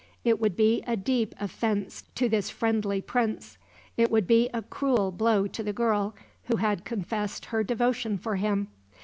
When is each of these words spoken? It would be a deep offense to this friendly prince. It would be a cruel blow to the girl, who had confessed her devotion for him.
It 0.23 0.39
would 0.39 0.55
be 0.55 0.81
a 0.87 0.97
deep 0.97 1.35
offense 1.39 2.05
to 2.15 2.27
this 2.27 2.49
friendly 2.49 3.01
prince. 3.01 3.59
It 3.97 4.09
would 4.09 4.25
be 4.25 4.49
a 4.51 4.63
cruel 4.63 5.11
blow 5.11 5.45
to 5.45 5.61
the 5.61 5.73
girl, 5.73 6.15
who 6.45 6.55
had 6.55 6.85
confessed 6.85 7.45
her 7.45 7.63
devotion 7.63 8.17
for 8.17 8.35
him. 8.37 8.69